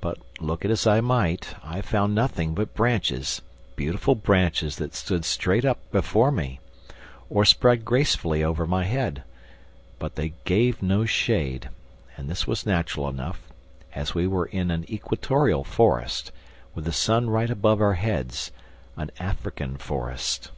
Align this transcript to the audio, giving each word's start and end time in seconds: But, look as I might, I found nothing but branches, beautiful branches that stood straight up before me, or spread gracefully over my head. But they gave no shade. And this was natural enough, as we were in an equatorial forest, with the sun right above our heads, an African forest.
But, 0.00 0.18
look 0.38 0.64
as 0.64 0.86
I 0.86 1.00
might, 1.00 1.56
I 1.64 1.80
found 1.80 2.14
nothing 2.14 2.54
but 2.54 2.72
branches, 2.72 3.42
beautiful 3.74 4.14
branches 4.14 4.76
that 4.76 4.94
stood 4.94 5.24
straight 5.24 5.64
up 5.64 5.80
before 5.90 6.30
me, 6.30 6.60
or 7.28 7.44
spread 7.44 7.84
gracefully 7.84 8.44
over 8.44 8.64
my 8.64 8.84
head. 8.84 9.24
But 9.98 10.14
they 10.14 10.34
gave 10.44 10.82
no 10.82 11.04
shade. 11.04 11.68
And 12.16 12.30
this 12.30 12.46
was 12.46 12.64
natural 12.64 13.08
enough, 13.08 13.42
as 13.92 14.14
we 14.14 14.28
were 14.28 14.46
in 14.46 14.70
an 14.70 14.84
equatorial 14.88 15.64
forest, 15.64 16.30
with 16.76 16.84
the 16.84 16.92
sun 16.92 17.28
right 17.28 17.50
above 17.50 17.80
our 17.80 17.94
heads, 17.94 18.52
an 18.96 19.10
African 19.18 19.78
forest. 19.78 20.52